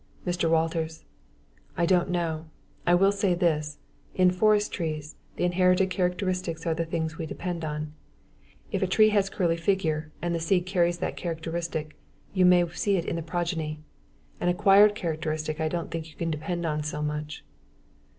[0.25, 0.49] MR.
[0.49, 1.05] WALTERS:
[1.77, 2.45] I don't know.
[2.87, 3.77] I will say this;
[4.15, 7.93] in forest trees, the inherited characteristics are the things we depend upon.
[8.71, 11.95] If a tree has curly figure and the seed carries that characteristic,
[12.33, 13.83] you may see it in the progeny.
[14.39, 17.43] An acquired characteristic I don't think you can depend on so much.